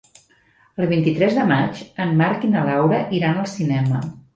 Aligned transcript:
El 0.83 0.89
vint-i-tres 0.93 1.37
de 1.41 1.45
maig 1.53 1.85
en 2.07 2.19
Marc 2.25 2.51
i 2.51 2.53
na 2.59 2.67
Laura 2.75 3.07
iran 3.23 3.41
al 3.45 3.51
cinema. 3.59 4.07